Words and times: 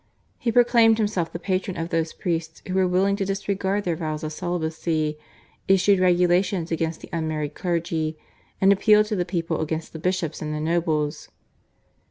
He 0.39 0.51
proclaimed 0.51 0.97
himself 0.97 1.31
the 1.31 1.37
patron 1.37 1.77
of 1.77 1.89
those 1.89 2.11
priests 2.11 2.63
who 2.67 2.73
were 2.73 2.87
willing 2.87 3.15
to 3.17 3.23
disregard 3.23 3.83
their 3.83 3.95
vows 3.95 4.23
of 4.23 4.33
celibacy, 4.33 5.19
issued 5.67 5.99
regulations 5.99 6.71
against 6.71 7.01
the 7.01 7.09
unmarried 7.13 7.53
clergy, 7.53 8.17
and 8.59 8.73
appealed 8.73 9.05
to 9.05 9.15
the 9.15 9.25
people 9.25 9.61
against 9.61 9.93
the 9.93 9.99
bishops 9.99 10.41
and 10.41 10.55
the 10.55 10.59
nobles. 10.59 11.29